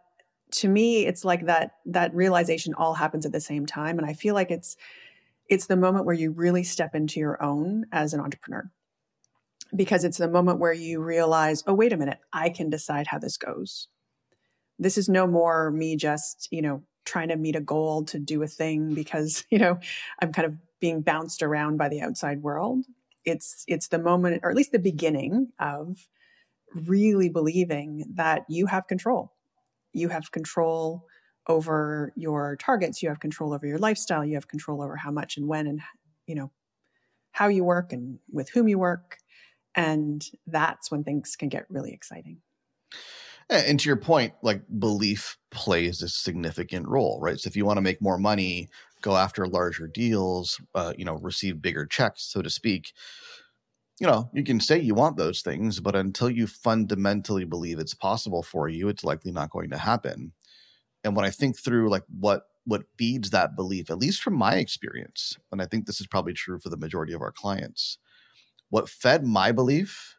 to 0.52 0.68
me 0.68 1.06
it's 1.06 1.25
like 1.25 1.47
that 1.47 1.76
that 1.87 2.12
realization 2.12 2.75
all 2.75 2.94
happens 2.94 3.25
at 3.25 3.30
the 3.30 3.40
same 3.40 3.64
time. 3.64 3.97
And 3.99 4.06
i 4.06 4.12
feel 4.12 4.35
like 4.35 4.50
it's 4.50 4.76
it's 5.49 5.66
the 5.66 5.76
moment 5.76 6.04
where 6.04 6.14
you 6.14 6.32
really 6.32 6.64
step 6.64 6.97
into 6.97 7.20
your 7.20 7.40
own 7.40 7.87
as 7.92 8.12
an 8.12 8.20
entrepreneur. 8.20 8.68
Because 9.76 10.02
it's 10.02 10.18
the 10.18 10.28
moment 10.28 10.59
where 10.59 10.73
you 10.73 11.00
realize 11.00 11.62
oh 11.68 11.75
wait 11.75 11.92
a 11.92 11.97
minute 11.97 12.18
i 12.32 12.50
can 12.50 12.68
decide 12.68 13.06
how 13.06 13.18
this 13.18 13.37
goes 13.37 13.87
this 14.80 14.99
is 14.99 15.08
no 15.08 15.26
more 15.26 15.70
me 15.70 15.94
just 15.94 16.49
you 16.50 16.62
know 16.62 16.82
trying 17.04 17.28
to 17.28 17.37
meet 17.37 17.56
a 17.56 17.60
goal 17.60 18.04
to 18.04 18.18
do 18.18 18.42
a 18.42 18.49
thing 18.49 18.94
because 18.94 19.44
you 19.50 19.58
know 19.58 19.78
i'm 20.20 20.32
kind 20.32 20.46
of 20.46 20.58
being 20.80 21.02
bounced 21.02 21.42
around 21.42 21.76
by 21.76 21.88
the 21.88 22.00
outside 22.00 22.42
world. 22.42 22.87
It's 23.25 23.64
it's 23.68 23.88
the 23.88 23.99
moment 23.99 24.40
or 24.42 24.50
at 24.50 24.56
least 24.56 24.72
the 24.72 24.78
beginning 24.78 25.52
of 25.58 26.08
really 26.75 27.28
believing 27.28 28.04
that 28.14 28.44
you 28.49 28.66
have 28.66 28.87
control. 28.87 29.32
You 29.92 30.08
have 30.08 30.32
control 30.32 31.06
over 31.46 32.12
your 32.16 32.56
targets. 32.56 33.02
You 33.02 33.08
have 33.10 33.20
control 33.20 33.52
over 33.52 33.66
your 33.66 33.78
lifestyle. 33.78 34.25
You 34.25 34.34
have 34.34 34.49
control 34.49 34.82
over 34.82 34.96
how 34.96 35.10
much 35.10 35.37
and 35.37 35.46
when 35.46 35.66
and 35.66 35.80
you 36.26 36.34
know 36.34 36.50
how 37.32 37.49
you 37.49 37.62
work 37.62 37.92
and 37.92 38.18
with 38.32 38.49
whom 38.50 38.66
you 38.66 38.78
work. 38.78 39.18
And 39.75 40.25
that's 40.46 40.90
when 40.90 41.04
things 41.04 41.37
can 41.37 41.49
get 41.49 41.70
really 41.70 41.92
exciting 41.92 42.38
And 43.50 43.80
to 43.80 43.88
your 43.88 43.97
point, 43.97 44.33
like 44.42 44.62
belief 44.78 45.37
plays 45.50 46.02
a 46.02 46.09
significant 46.09 46.87
role, 46.87 47.19
right? 47.21 47.38
So 47.38 47.49
if 47.49 47.57
you 47.57 47.64
want 47.64 47.78
to 47.78 47.83
make 47.83 48.00
more 48.00 48.19
money, 48.19 48.69
go 49.02 49.16
after 49.16 49.47
larger 49.47 49.88
deals, 49.88 50.61
uh, 50.75 50.92
you 50.97 51.04
know, 51.04 51.16
receive 51.16 51.61
bigger 51.61 51.85
checks, 51.85 52.23
so 52.25 52.42
to 52.42 52.50
speak. 52.50 52.92
You 53.99 54.07
know, 54.07 54.30
you 54.33 54.45
can 54.45 54.61
say 54.61 54.78
you 54.78 54.95
want 54.95 55.16
those 55.16 55.42
things, 55.42 55.80
but 55.80 55.97
until 55.97 56.30
you 56.30 56.47
fundamentally 56.47 57.45
believe 57.45 57.78
it's 57.78 57.95
possible 57.95 58.42
for 58.42 58.69
you, 58.69 58.88
it's 58.88 59.04
likely 59.04 59.33
not 59.33 59.50
going 59.50 59.71
to 59.71 59.78
happen. 59.78 60.33
And 61.02 61.16
when 61.16 61.25
I 61.25 61.30
think 61.30 61.59
through 61.59 61.90
like 61.90 62.04
what 62.09 62.45
what 62.66 62.83
feeds 62.99 63.30
that 63.30 63.57
belief, 63.57 63.90
at 63.90 63.99
least 63.99 64.23
from 64.23 64.35
my 64.35 64.57
experience, 64.57 65.37
and 65.50 65.61
I 65.61 65.66
think 65.66 65.87
this 65.87 66.00
is 66.00 66.07
probably 66.07 66.35
true 66.35 66.59
for 66.59 66.69
the 66.69 66.76
majority 66.76 67.14
of 67.14 67.23
our 67.23 67.33
clients, 67.33 67.99
what 68.69 68.88
fed 68.88 69.26
my 69.26 69.50
belief 69.50 70.16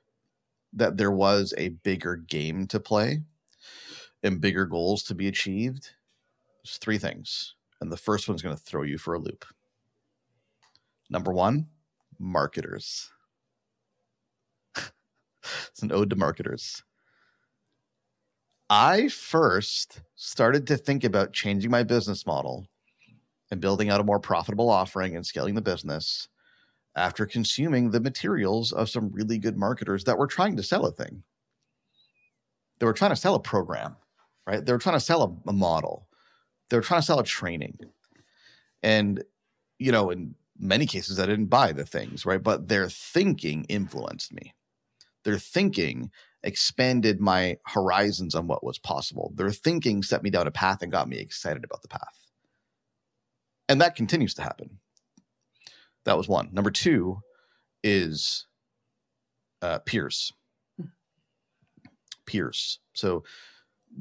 that 0.73 0.97
there 0.97 1.11
was 1.11 1.53
a 1.57 1.69
bigger 1.69 2.15
game 2.15 2.67
to 2.67 2.79
play 2.79 3.21
and 4.23 4.41
bigger 4.41 4.65
goals 4.65 5.03
to 5.03 5.15
be 5.15 5.27
achieved 5.27 5.89
is 6.63 6.77
three 6.77 6.97
things. 6.97 7.55
And 7.81 7.91
the 7.91 7.97
first 7.97 8.27
one's 8.27 8.41
going 8.41 8.55
to 8.55 8.61
throw 8.61 8.83
you 8.83 8.97
for 8.97 9.15
a 9.15 9.19
loop. 9.19 9.45
Number 11.09 11.33
one, 11.33 11.67
marketers. 12.19 13.09
it's 14.75 15.81
an 15.81 15.91
ode 15.91 16.09
to 16.11 16.15
marketers. 16.15 16.83
I 18.69 19.09
first 19.09 20.01
started 20.15 20.65
to 20.67 20.77
think 20.77 21.03
about 21.03 21.33
changing 21.33 21.71
my 21.71 21.83
business 21.83 22.25
model 22.25 22.67
and 23.49 23.59
building 23.59 23.89
out 23.89 23.99
a 23.99 24.05
more 24.05 24.19
profitable 24.19 24.69
offering 24.69 25.17
and 25.17 25.25
scaling 25.25 25.55
the 25.55 25.61
business 25.61 26.29
after 26.95 27.25
consuming 27.25 27.91
the 27.91 27.99
materials 27.99 28.71
of 28.71 28.89
some 28.89 29.11
really 29.11 29.37
good 29.37 29.57
marketers 29.57 30.03
that 30.03 30.17
were 30.17 30.27
trying 30.27 30.57
to 30.57 30.63
sell 30.63 30.85
a 30.85 30.91
thing. 30.91 31.23
They 32.79 32.85
were 32.85 32.93
trying 32.93 33.11
to 33.11 33.15
sell 33.15 33.35
a 33.35 33.39
program, 33.39 33.95
right? 34.45 34.65
They 34.65 34.71
were 34.71 34.79
trying 34.79 34.97
to 34.97 35.05
sell 35.05 35.23
a, 35.23 35.49
a 35.49 35.53
model. 35.53 36.07
They 36.69 36.77
were 36.77 36.83
trying 36.83 37.01
to 37.01 37.05
sell 37.05 37.19
a 37.19 37.23
training. 37.23 37.77
And, 38.83 39.23
you 39.77 39.91
know, 39.91 40.09
in 40.09 40.35
many 40.57 40.85
cases, 40.85 41.19
I 41.19 41.25
didn't 41.25 41.45
buy 41.45 41.71
the 41.71 41.85
things, 41.85 42.25
right? 42.25 42.41
But 42.41 42.67
their 42.67 42.89
thinking 42.89 43.65
influenced 43.65 44.33
me. 44.33 44.53
Their 45.23 45.37
thinking 45.37 46.11
expanded 46.43 47.19
my 47.19 47.57
horizons 47.67 48.33
on 48.33 48.47
what 48.47 48.63
was 48.63 48.79
possible. 48.79 49.31
Their 49.35 49.51
thinking 49.51 50.01
set 50.01 50.23
me 50.23 50.29
down 50.29 50.47
a 50.47 50.51
path 50.51 50.81
and 50.81 50.91
got 50.91 51.07
me 51.07 51.17
excited 51.17 51.63
about 51.63 51.83
the 51.83 51.87
path. 51.87 52.27
And 53.69 53.79
that 53.79 53.95
continues 53.95 54.33
to 54.35 54.41
happen. 54.41 54.79
That 56.05 56.17
was 56.17 56.27
one. 56.27 56.49
Number 56.51 56.71
two 56.71 57.19
is 57.83 58.47
uh, 59.61 59.79
peers. 59.79 60.33
Peers. 62.25 62.79
So 62.93 63.23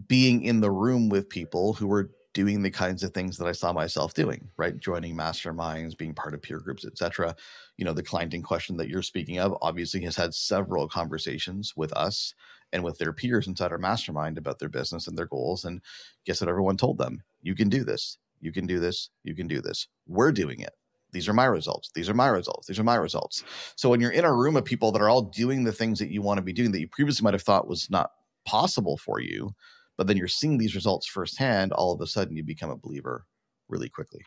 being 0.08 0.44
in 0.44 0.60
the 0.60 0.70
room 0.70 1.08
with 1.08 1.28
people 1.28 1.72
who 1.74 1.86
were 1.86 2.10
doing 2.32 2.62
the 2.62 2.70
kinds 2.70 3.02
of 3.02 3.12
things 3.12 3.36
that 3.36 3.46
I 3.46 3.52
saw 3.52 3.72
myself 3.72 4.14
doing, 4.14 4.48
right? 4.56 4.78
Joining 4.78 5.16
masterminds, 5.16 5.98
being 5.98 6.14
part 6.14 6.32
of 6.32 6.42
peer 6.42 6.60
groups, 6.60 6.84
etc. 6.84 7.34
You 7.76 7.84
know, 7.84 7.92
the 7.92 8.04
client 8.04 8.34
in 8.34 8.42
question 8.42 8.76
that 8.76 8.88
you're 8.88 9.02
speaking 9.02 9.38
of 9.38 9.56
obviously 9.62 10.00
has 10.02 10.16
had 10.16 10.32
several 10.32 10.88
conversations 10.88 11.74
with 11.76 11.92
us 11.94 12.34
and 12.72 12.84
with 12.84 12.98
their 12.98 13.12
peers 13.12 13.48
inside 13.48 13.72
our 13.72 13.78
mastermind 13.78 14.38
about 14.38 14.60
their 14.60 14.68
business 14.68 15.08
and 15.08 15.18
their 15.18 15.26
goals. 15.26 15.64
And 15.64 15.80
guess 16.24 16.40
what 16.40 16.48
everyone 16.48 16.76
told 16.76 16.98
them? 16.98 17.22
You 17.42 17.56
can 17.56 17.68
do 17.68 17.82
this. 17.82 18.18
You 18.40 18.52
can 18.52 18.66
do 18.66 18.78
this. 18.78 19.10
You 19.24 19.34
can 19.34 19.48
do 19.48 19.60
this. 19.60 19.88
We're 20.06 20.32
doing 20.32 20.60
it 20.60 20.72
these 21.12 21.28
are 21.28 21.32
my 21.32 21.44
results 21.44 21.90
these 21.94 22.08
are 22.08 22.14
my 22.14 22.28
results 22.28 22.66
these 22.66 22.78
are 22.78 22.84
my 22.84 22.96
results. 22.96 23.44
So 23.76 23.88
when 23.88 24.00
you're 24.00 24.10
in 24.10 24.24
a 24.24 24.34
room 24.34 24.56
of 24.56 24.64
people 24.64 24.92
that 24.92 25.02
are 25.02 25.08
all 25.08 25.22
doing 25.22 25.64
the 25.64 25.72
things 25.72 25.98
that 25.98 26.10
you 26.10 26.22
want 26.22 26.38
to 26.38 26.42
be 26.42 26.52
doing 26.52 26.72
that 26.72 26.80
you 26.80 26.88
previously 26.88 27.24
might 27.24 27.34
have 27.34 27.42
thought 27.42 27.68
was 27.68 27.90
not 27.90 28.10
possible 28.46 28.96
for 28.96 29.20
you 29.20 29.54
but 30.00 30.06
then 30.06 30.16
you're 30.16 30.28
seeing 30.28 30.56
these 30.56 30.74
results 30.74 31.06
firsthand 31.06 31.72
all 31.72 31.92
of 31.92 32.00
a 32.00 32.06
sudden 32.06 32.34
you 32.34 32.42
become 32.42 32.70
a 32.70 32.76
believer 32.76 33.26
really 33.68 33.88
quickly. 33.88 34.22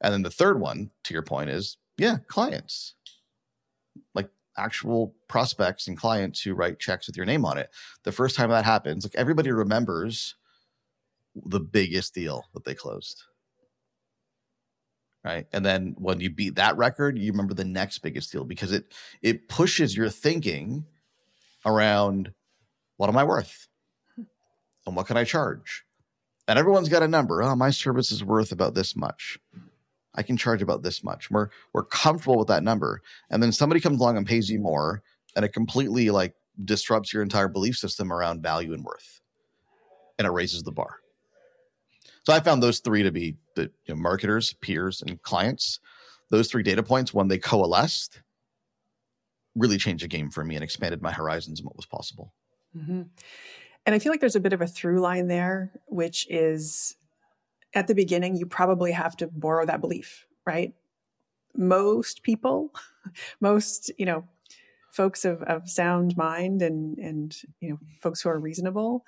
And 0.00 0.12
then 0.12 0.22
the 0.22 0.30
third 0.30 0.60
one 0.60 0.90
to 1.04 1.14
your 1.14 1.22
point 1.22 1.50
is 1.50 1.76
yeah 1.98 2.18
clients. 2.28 2.94
Like 4.14 4.30
actual 4.56 5.14
prospects 5.28 5.88
and 5.88 5.96
clients 5.98 6.40
who 6.40 6.54
write 6.54 6.78
checks 6.78 7.06
with 7.06 7.16
your 7.16 7.26
name 7.26 7.44
on 7.44 7.58
it. 7.58 7.70
The 8.04 8.12
first 8.12 8.36
time 8.36 8.50
that 8.50 8.64
happens 8.64 9.04
like 9.04 9.14
everybody 9.16 9.50
remembers 9.50 10.36
the 11.34 11.60
biggest 11.60 12.14
deal 12.14 12.44
that 12.54 12.64
they 12.64 12.74
closed 12.74 13.24
right? 15.24 15.46
And 15.52 15.64
then 15.64 15.94
when 15.98 16.20
you 16.20 16.30
beat 16.30 16.56
that 16.56 16.76
record 16.76 17.18
you 17.18 17.30
remember 17.30 17.54
the 17.54 17.64
next 17.64 17.98
biggest 17.98 18.32
deal 18.32 18.44
because 18.44 18.72
it 18.72 18.92
it 19.22 19.48
pushes 19.48 19.96
your 19.96 20.08
thinking 20.08 20.84
around 21.64 22.32
what 22.96 23.08
am 23.08 23.16
i 23.16 23.24
worth? 23.24 23.68
Hmm. 24.16 24.22
And 24.86 24.96
what 24.96 25.06
can 25.06 25.16
i 25.16 25.24
charge? 25.24 25.84
And 26.48 26.58
everyone's 26.58 26.88
got 26.88 27.02
a 27.02 27.08
number 27.08 27.42
oh 27.42 27.56
my 27.56 27.70
service 27.70 28.10
is 28.10 28.24
worth 28.24 28.52
about 28.52 28.74
this 28.74 28.96
much. 28.96 29.38
I 30.14 30.22
can 30.22 30.36
charge 30.36 30.60
about 30.60 30.82
this 30.82 31.02
much. 31.02 31.30
We're 31.30 31.48
we're 31.72 31.84
comfortable 31.84 32.38
with 32.38 32.48
that 32.48 32.62
number. 32.62 33.00
And 33.30 33.42
then 33.42 33.52
somebody 33.52 33.80
comes 33.80 34.00
along 34.00 34.16
and 34.16 34.26
pays 34.26 34.50
you 34.50 34.60
more 34.60 35.02
and 35.34 35.44
it 35.44 35.52
completely 35.52 36.10
like 36.10 36.34
disrupts 36.64 37.12
your 37.12 37.22
entire 37.22 37.48
belief 37.48 37.76
system 37.76 38.12
around 38.12 38.42
value 38.42 38.74
and 38.74 38.84
worth. 38.84 39.20
And 40.18 40.26
it 40.26 40.30
raises 40.30 40.62
the 40.62 40.72
bar 40.72 41.01
so 42.24 42.32
I 42.32 42.40
found 42.40 42.62
those 42.62 42.80
three 42.80 43.02
to 43.02 43.10
be 43.10 43.36
the 43.56 43.62
you 43.86 43.94
know, 43.94 43.96
marketers, 43.96 44.52
peers, 44.54 45.02
and 45.02 45.20
clients. 45.22 45.80
Those 46.30 46.48
three 46.48 46.62
data 46.62 46.82
points, 46.82 47.12
when 47.12 47.28
they 47.28 47.38
coalesced, 47.38 48.22
really 49.54 49.76
changed 49.76 50.04
the 50.04 50.08
game 50.08 50.30
for 50.30 50.44
me 50.44 50.54
and 50.54 50.64
expanded 50.64 51.02
my 51.02 51.12
horizons 51.12 51.60
and 51.60 51.66
what 51.66 51.76
was 51.76 51.86
possible. 51.86 52.32
Mm-hmm. 52.76 53.02
And 53.84 53.94
I 53.94 53.98
feel 53.98 54.12
like 54.12 54.20
there's 54.20 54.36
a 54.36 54.40
bit 54.40 54.52
of 54.52 54.62
a 54.62 54.66
through 54.66 55.00
line 55.00 55.26
there, 55.26 55.72
which 55.88 56.26
is 56.30 56.94
at 57.74 57.86
the 57.86 57.94
beginning, 57.94 58.36
you 58.36 58.46
probably 58.46 58.92
have 58.92 59.16
to 59.16 59.26
borrow 59.26 59.66
that 59.66 59.80
belief, 59.80 60.26
right? 60.46 60.72
Most 61.56 62.22
people, 62.22 62.72
most, 63.40 63.90
you 63.98 64.06
know, 64.06 64.24
folks 64.92 65.24
of, 65.24 65.42
of 65.42 65.68
sound 65.68 66.16
mind 66.16 66.62
and, 66.62 66.98
and, 66.98 67.36
you 67.60 67.70
know, 67.70 67.78
folks 68.00 68.20
who 68.20 68.28
are 68.28 68.38
reasonable 68.38 69.04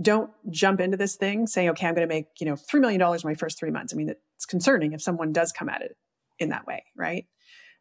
don't 0.00 0.30
jump 0.50 0.80
into 0.80 0.96
this 0.96 1.16
thing 1.16 1.46
saying, 1.46 1.70
okay, 1.70 1.86
I'm 1.86 1.94
going 1.94 2.08
to 2.08 2.14
make, 2.14 2.26
you 2.38 2.46
know, 2.46 2.54
$3 2.54 2.80
million 2.80 3.00
in 3.02 3.20
my 3.24 3.34
first 3.34 3.58
three 3.58 3.70
months. 3.70 3.92
I 3.92 3.96
mean, 3.96 4.10
it's 4.36 4.46
concerning 4.46 4.92
if 4.92 5.02
someone 5.02 5.32
does 5.32 5.52
come 5.52 5.68
at 5.68 5.82
it 5.82 5.96
in 6.38 6.50
that 6.50 6.66
way, 6.66 6.84
right? 6.96 7.26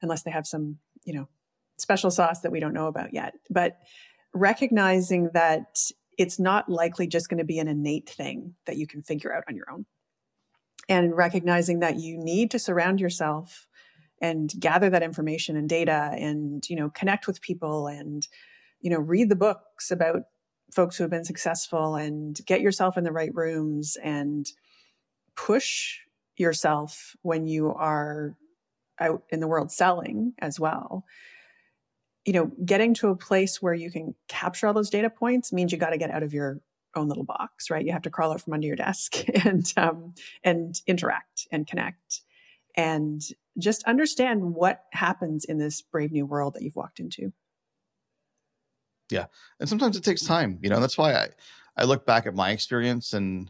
Unless 0.02 0.24
they 0.24 0.32
have 0.32 0.48
some, 0.48 0.78
you 1.06 1.14
know, 1.14 1.28
special 1.78 2.10
sauce 2.10 2.42
that 2.42 2.52
we 2.52 2.60
don't 2.60 2.74
know 2.74 2.88
about 2.88 3.14
yet. 3.14 3.34
But 3.50 3.78
recognizing 4.34 5.30
that 5.34 5.78
it's 6.18 6.40
not 6.40 6.68
likely 6.68 7.08
just 7.08 7.30
going 7.30 7.38
to 7.38 7.44
be 7.44 7.60
an 7.60 7.68
innate 7.68 8.10
thing 8.10 8.56
that 8.66 8.78
you 8.78 8.88
can 8.88 9.04
figure 9.04 9.34
out 9.34 9.44
on 9.48 9.56
your 9.56 9.70
own. 9.72 9.86
And 10.90 11.16
recognizing 11.16 11.80
that 11.80 12.00
you 12.00 12.18
need 12.18 12.50
to 12.52 12.60
surround 12.60 13.00
yourself 13.00 13.68
and 14.22 14.52
gather 14.60 14.90
that 14.90 15.04
information 15.04 15.56
and 15.56 15.70
data 15.70 16.12
and, 16.14 16.68
you 16.70 16.76
know, 16.76 16.90
connect 16.90 17.28
with 17.28 17.42
people 17.42 17.88
and, 17.88 18.28
you 18.80 18.90
know, 18.90 18.98
read 18.98 19.30
the 19.30 19.36
books 19.36 19.92
about 19.92 20.24
folks 20.72 20.98
who 20.98 21.04
have 21.04 21.12
been 21.12 21.26
successful 21.26 21.96
and 21.96 22.40
get 22.46 22.62
yourself 22.62 22.98
in 22.98 23.04
the 23.04 23.12
right 23.12 23.34
rooms 23.34 23.98
and 24.04 24.52
push 25.36 26.00
yourself 26.36 27.16
when 27.22 27.48
you 27.48 27.74
are 27.74 28.36
out 29.00 29.24
in 29.30 29.40
the 29.40 29.48
world 29.48 29.72
selling 29.72 30.34
as 30.40 30.60
well. 30.60 31.06
You 32.26 32.34
know 32.34 32.52
getting 32.66 32.94
to 32.96 33.10
a 33.10 33.16
place 33.16 33.62
where 33.62 33.74
you 33.74 33.90
can 33.90 34.14
capture 34.28 34.68
all 34.68 34.74
those 34.74 34.90
data 34.90 35.10
points 35.10 35.54
means 35.54 35.72
you 35.72 35.78
got 35.78 35.92
to 35.92 35.98
get 35.98 36.12
out 36.12 36.24
of 36.24 36.34
your 36.34 36.60
own 36.96 37.08
little 37.08 37.24
box 37.24 37.70
right? 37.70 37.86
You 37.86 37.94
have 37.94 38.02
to 38.02 38.10
crawl 38.10 38.34
out 38.34 38.42
from 38.42 38.54
under 38.54 38.68
your 38.68 38.76
desk 38.76 39.16
and 39.46 39.72
um, 39.78 40.14
and 40.44 40.80
interact 40.88 41.48
and 41.52 41.66
connect 41.66 42.22
and 42.76 43.22
just 43.58 43.84
understand 43.86 44.54
what 44.54 44.84
happens 44.92 45.46
in 45.46 45.58
this 45.58 45.82
brave 45.82 46.12
new 46.12 46.26
world 46.26 46.54
that 46.54 46.62
you've 46.62 46.76
walked 46.76 47.00
into 47.00 47.32
yeah. 49.10 49.26
And 49.60 49.68
sometimes 49.70 49.98
it 49.98 50.04
takes 50.04 50.24
time, 50.24 50.60
you 50.62 50.70
know, 50.70 50.80
that's 50.80 50.98
why 50.98 51.14
I, 51.14 51.28
I 51.76 51.84
look 51.84 52.06
back 52.06 52.26
at 52.26 52.36
my 52.36 52.52
experience 52.52 53.14
and, 53.14 53.50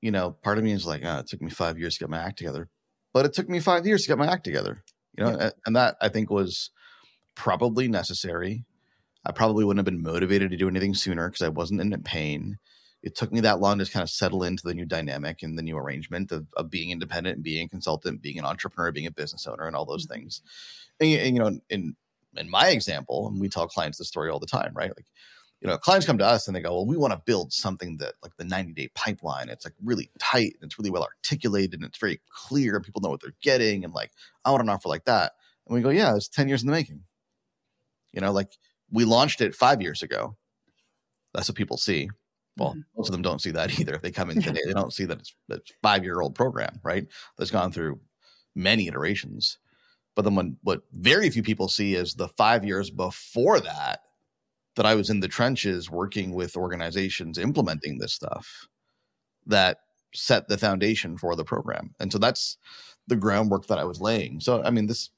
you 0.00 0.10
know, 0.10 0.30
part 0.30 0.58
of 0.58 0.64
me 0.64 0.72
is 0.72 0.86
like, 0.86 1.02
oh, 1.04 1.18
it 1.18 1.26
took 1.26 1.42
me 1.42 1.50
five 1.50 1.78
years 1.78 1.94
to 1.94 2.00
get 2.00 2.10
my 2.10 2.18
act 2.18 2.38
together, 2.38 2.68
but 3.12 3.26
it 3.26 3.32
took 3.32 3.48
me 3.48 3.60
five 3.60 3.86
years 3.86 4.02
to 4.02 4.08
get 4.08 4.18
my 4.18 4.26
act 4.26 4.44
together, 4.44 4.82
you 5.16 5.24
know, 5.24 5.36
yeah. 5.38 5.50
and 5.66 5.76
that 5.76 5.96
I 6.00 6.08
think 6.08 6.30
was 6.30 6.70
probably 7.34 7.88
necessary. 7.88 8.64
I 9.24 9.32
probably 9.32 9.64
wouldn't 9.64 9.86
have 9.86 9.92
been 9.92 10.02
motivated 10.02 10.50
to 10.50 10.56
do 10.56 10.68
anything 10.68 10.94
sooner 10.94 11.28
because 11.28 11.42
I 11.42 11.50
wasn't 11.50 11.80
in 11.80 12.02
pain. 12.02 12.58
It 13.02 13.14
took 13.14 13.32
me 13.32 13.40
that 13.40 13.60
long 13.60 13.78
to 13.78 13.84
kind 13.84 14.02
of 14.02 14.10
settle 14.10 14.42
into 14.44 14.62
the 14.66 14.74
new 14.74 14.86
dynamic 14.86 15.42
and 15.42 15.58
the 15.58 15.62
new 15.62 15.76
arrangement 15.76 16.32
of, 16.32 16.46
of 16.56 16.70
being 16.70 16.90
independent 16.90 17.36
and 17.36 17.44
being 17.44 17.66
a 17.66 17.68
consultant, 17.68 18.22
being 18.22 18.38
an 18.38 18.44
entrepreneur, 18.44 18.92
being 18.92 19.06
a 19.06 19.10
business 19.10 19.46
owner, 19.46 19.66
and 19.66 19.76
all 19.76 19.84
those 19.84 20.06
mm-hmm. 20.06 20.20
things. 20.20 20.42
And, 21.00 21.12
and, 21.12 21.36
you 21.36 21.42
know, 21.42 21.60
in 21.68 21.96
in 22.36 22.50
my 22.50 22.68
example, 22.68 23.28
and 23.28 23.40
we 23.40 23.48
tell 23.48 23.66
clients 23.66 23.98
this 23.98 24.08
story 24.08 24.30
all 24.30 24.38
the 24.38 24.46
time, 24.46 24.72
right? 24.74 24.90
Like, 24.96 25.06
you 25.60 25.68
know, 25.68 25.76
clients 25.76 26.06
come 26.06 26.18
to 26.18 26.26
us 26.26 26.46
and 26.46 26.56
they 26.56 26.60
go, 26.62 26.74
well, 26.74 26.86
we 26.86 26.96
want 26.96 27.12
to 27.12 27.22
build 27.26 27.52
something 27.52 27.98
that 27.98 28.14
like 28.22 28.34
the 28.36 28.44
90 28.44 28.72
day 28.72 28.88
pipeline. 28.94 29.48
It's 29.48 29.64
like 29.66 29.74
really 29.82 30.10
tight 30.18 30.54
and 30.60 30.70
it's 30.70 30.78
really 30.78 30.90
well 30.90 31.02
articulated 31.02 31.74
and 31.74 31.84
it's 31.84 31.98
very 31.98 32.20
clear 32.30 32.76
and 32.76 32.84
people 32.84 33.02
know 33.02 33.10
what 33.10 33.20
they're 33.20 33.34
getting. 33.42 33.84
And 33.84 33.92
like, 33.92 34.12
I 34.44 34.50
want 34.50 34.62
an 34.62 34.70
offer 34.70 34.88
like 34.88 35.04
that. 35.04 35.32
And 35.66 35.74
we 35.74 35.82
go, 35.82 35.90
yeah, 35.90 36.16
it's 36.16 36.28
10 36.28 36.48
years 36.48 36.62
in 36.62 36.66
the 36.66 36.72
making. 36.72 37.02
You 38.12 38.20
know, 38.22 38.32
like 38.32 38.56
we 38.90 39.04
launched 39.04 39.40
it 39.40 39.54
five 39.54 39.82
years 39.82 40.02
ago 40.02 40.36
That's 41.34 41.48
what 41.48 41.56
people 41.56 41.76
see. 41.76 42.10
Well, 42.56 42.70
mm-hmm. 42.70 42.80
most 42.96 43.08
of 43.08 43.12
them 43.12 43.22
don't 43.22 43.40
see 43.40 43.52
that 43.52 43.78
either. 43.80 43.94
If 43.94 44.02
they 44.02 44.10
come 44.10 44.30
in 44.30 44.42
today, 44.42 44.60
they 44.66 44.72
don't 44.72 44.92
see 44.92 45.04
that 45.04 45.20
it's 45.20 45.34
a 45.50 45.58
five 45.82 46.04
year 46.04 46.20
old 46.20 46.34
program, 46.34 46.80
right? 46.82 47.06
That's 47.38 47.50
gone 47.50 47.72
through 47.72 48.00
many 48.54 48.88
iterations. 48.88 49.58
But 50.20 50.24
then 50.24 50.34
when 50.34 50.58
what 50.64 50.82
very 50.92 51.30
few 51.30 51.42
people 51.42 51.66
see 51.66 51.94
is 51.94 52.14
the 52.14 52.28
five 52.28 52.62
years 52.62 52.90
before 52.90 53.58
that, 53.58 54.00
that 54.76 54.84
I 54.84 54.94
was 54.94 55.08
in 55.08 55.20
the 55.20 55.28
trenches 55.28 55.90
working 55.90 56.34
with 56.34 56.58
organizations 56.58 57.38
implementing 57.38 57.96
this 57.96 58.12
stuff 58.12 58.68
that 59.46 59.78
set 60.12 60.46
the 60.46 60.58
foundation 60.58 61.16
for 61.16 61.34
the 61.34 61.44
program. 61.44 61.94
And 61.98 62.12
so 62.12 62.18
that's 62.18 62.58
the 63.06 63.16
groundwork 63.16 63.66
that 63.68 63.78
I 63.78 63.84
was 63.84 64.02
laying. 64.02 64.40
So 64.40 64.62
I 64.62 64.68
mean 64.68 64.88
this 64.88 65.08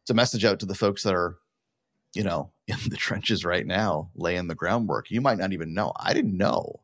it's 0.00 0.08
a 0.08 0.14
message 0.14 0.46
out 0.46 0.58
to 0.60 0.66
the 0.66 0.74
folks 0.74 1.02
that 1.02 1.14
are, 1.14 1.36
you 2.14 2.22
know, 2.22 2.50
in 2.66 2.78
the 2.88 2.96
trenches 2.96 3.44
right 3.44 3.66
now, 3.66 4.08
laying 4.14 4.48
the 4.48 4.54
groundwork. 4.54 5.10
You 5.10 5.20
might 5.20 5.36
not 5.36 5.52
even 5.52 5.74
know. 5.74 5.92
I 6.00 6.14
didn't 6.14 6.38
know 6.38 6.80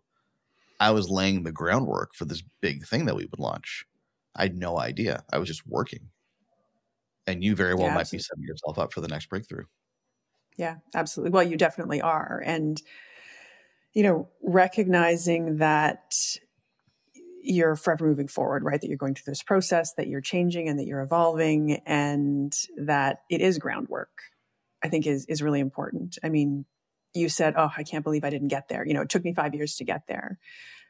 I 0.79 0.91
was 0.91 1.09
laying 1.09 1.45
the 1.45 1.53
groundwork 1.53 2.13
for 2.13 2.27
this 2.27 2.43
big 2.61 2.87
thing 2.87 3.07
that 3.07 3.17
we 3.17 3.25
would 3.25 3.41
launch. 3.41 3.87
I 4.37 4.43
had 4.43 4.59
no 4.59 4.79
idea. 4.79 5.25
I 5.33 5.39
was 5.39 5.49
just 5.49 5.67
working. 5.67 6.11
And 7.27 7.45
you 7.45 7.55
very 7.55 7.75
well 7.75 7.89
yeah, 7.89 7.95
might 7.95 8.11
be 8.11 8.19
setting 8.19 8.45
yourself 8.45 8.79
up 8.79 8.93
for 8.93 9.01
the 9.01 9.09
next 9.09 9.29
breakthrough. 9.29 9.65
Yeah, 10.57 10.77
absolutely. 10.95 11.31
Well, 11.31 11.45
you 11.45 11.57
definitely 11.57 12.01
are. 12.01 12.43
And, 12.45 12.81
you 13.93 14.03
know, 14.03 14.29
recognizing 14.43 15.59
that 15.59 16.13
you're 17.43 17.77
forever 17.77 18.07
moving 18.07 18.29
forward, 18.29 18.63
right? 18.65 18.81
That 18.81 18.89
you're 18.89 18.97
going 18.97 19.15
through 19.15 19.31
this 19.31 19.43
process, 19.43 19.95
that 19.95 20.09
you're 20.09 20.21
changing 20.21 20.69
and 20.69 20.79
that 20.79 20.87
you're 20.87 21.01
evolving 21.01 21.81
and 21.87 22.53
that 22.77 23.23
it 23.31 23.41
is 23.41 23.59
groundwork, 23.59 24.11
I 24.83 24.89
think 24.89 25.07
is, 25.07 25.25
is 25.27 25.43
really 25.43 25.61
important. 25.61 26.19
I 26.23 26.29
mean, 26.29 26.67
you 27.15 27.29
said, 27.29 27.55
Oh, 27.57 27.71
I 27.77 27.83
can't 27.83 28.05
believe 28.05 28.25
I 28.25 28.31
didn't 28.31 28.49
get 28.49 28.69
there. 28.69 28.87
You 28.87 28.95
know, 28.95 29.03
it 29.03 29.09
took 29.09 29.25
me 29.25 29.33
five 29.33 29.55
years 29.55 29.77
to 29.77 29.85
get 29.85 30.03
there. 30.07 30.39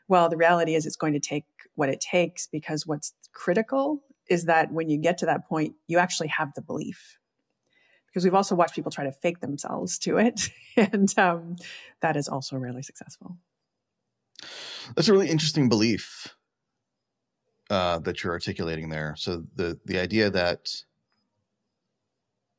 Well, 0.08 0.28
the 0.28 0.37
reality 0.37 0.75
is 0.75 0.87
it's 0.87 0.96
going 0.96 1.12
to 1.12 1.20
take 1.20 1.44
what 1.76 1.88
it 1.88 2.00
takes 2.00 2.49
because 2.49 2.87
what's 2.87 3.14
critical 3.32 4.02
is 4.30 4.44
that 4.44 4.72
when 4.72 4.88
you 4.88 4.96
get 4.96 5.18
to 5.18 5.26
that 5.26 5.46
point, 5.49 5.75
you 5.88 5.99
actually 5.99 6.28
have 6.28 6.54
the 6.54 6.62
belief. 6.62 7.18
Because 8.06 8.25
we've 8.25 8.34
also 8.34 8.54
watched 8.54 8.75
people 8.75 8.90
try 8.90 9.04
to 9.04 9.12
fake 9.12 9.40
themselves 9.40 9.99
to 10.00 10.16
it. 10.18 10.49
and 10.76 11.16
um, 11.18 11.56
that 12.00 12.16
is 12.16 12.28
also 12.28 12.56
rarely 12.56 12.82
successful. 12.82 13.37
That's 14.96 15.08
a 15.08 15.12
really 15.12 15.28
interesting 15.28 15.68
belief 15.68 16.34
uh, 17.68 17.99
that 18.00 18.25
you're 18.25 18.32
articulating 18.32 18.88
there. 18.88 19.14
So 19.18 19.44
the 19.54 19.78
the 19.84 19.99
idea 19.99 20.30
that 20.30 20.82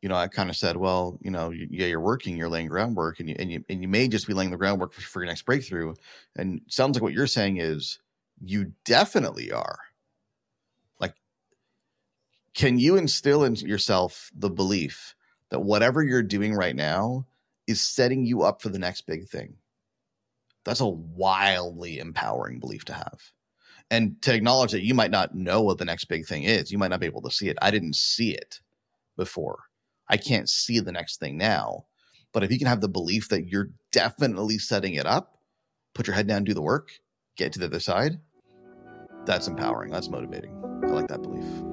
you 0.02 0.10
know, 0.10 0.16
I 0.16 0.28
kind 0.28 0.50
of 0.50 0.56
said, 0.56 0.78
well, 0.78 1.20
you 1.22 1.30
know, 1.30 1.52
yeah, 1.52 1.86
you're 1.86 2.02
working, 2.02 2.36
you're 2.36 2.50
laying 2.50 2.68
groundwork, 2.68 3.20
and 3.20 3.30
you 3.30 3.36
and 3.38 3.52
you 3.52 3.64
and 3.70 3.82
you 3.82 3.88
may 3.88 4.08
just 4.08 4.28
be 4.28 4.34
laying 4.34 4.52
the 4.52 4.58
groundwork 4.58 4.94
for, 4.94 5.02
for 5.02 5.22
your 5.22 5.28
next 5.28 5.44
breakthrough. 5.44 5.94
And 6.36 6.62
sounds 6.68 6.96
like 6.96 7.04
what 7.04 7.14
you're 7.14 7.28
saying 7.28 7.58
is 7.58 8.00
you 8.44 8.74
definitely 8.84 9.52
are. 9.52 9.80
Can 12.54 12.78
you 12.78 12.98
instill 12.98 13.44
in 13.44 13.56
yourself 13.56 14.30
the 14.36 14.50
belief 14.50 15.16
that 15.50 15.62
whatever 15.62 16.04
you're 16.04 16.24
doing 16.24 16.54
right 16.54 16.76
now 16.76 17.26
is 17.68 17.82
setting 17.82 18.26
you 18.26 18.42
up 18.42 18.62
for 18.62 18.70
the 18.70 18.80
next 18.80 19.08
big 19.08 19.28
thing? 19.28 19.56
That's 20.64 20.82
a 20.82 20.88
wildly 20.88 22.00
empowering 22.00 22.60
belief 22.60 22.86
to 22.86 22.94
have 22.94 23.20
and 23.90 24.22
to 24.22 24.34
acknowledge 24.34 24.72
that 24.72 24.84
you 24.84 24.94
might 24.94 25.12
not 25.12 25.36
know 25.36 25.62
what 25.62 25.78
the 25.78 25.86
next 25.86 26.06
big 26.06 26.26
thing 26.26 26.44
is. 26.44 26.72
You 26.72 26.78
might 26.78 26.90
not 26.90 27.00
be 27.00 27.06
able 27.06 27.22
to 27.24 27.32
see 27.32 27.50
it. 27.50 27.58
I 27.62 27.72
didn't 27.72 27.96
see 27.96 28.32
it 28.32 28.62
before. 29.18 29.64
I 30.08 30.18
can't 30.18 30.50
see 30.50 30.80
the 30.80 30.92
next 30.92 31.20
thing 31.20 31.38
now. 31.38 31.86
But 32.34 32.44
if 32.44 32.52
you 32.52 32.58
can 32.58 32.68
have 32.68 32.82
the 32.82 32.90
belief 32.90 33.30
that 33.30 33.48
you're 33.48 33.70
definitely 33.92 34.58
setting 34.58 34.94
it 34.94 35.06
up, 35.06 35.38
put 35.94 36.08
your 36.08 36.16
head 36.16 36.28
down, 36.28 36.44
do 36.44 36.54
the 36.54 36.62
work, 36.62 36.92
get 37.36 37.54
to 37.54 37.60
the 37.60 37.66
other 37.66 37.80
side, 37.80 38.20
that's 39.26 39.48
empowering. 39.48 39.92
That's 39.92 40.10
motivating. 40.10 40.58
I 40.84 40.88
like 40.88 41.08
that 41.10 41.22
belief. 41.22 41.71